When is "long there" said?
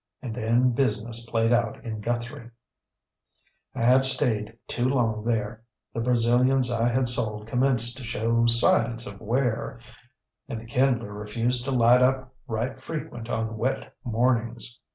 4.89-5.61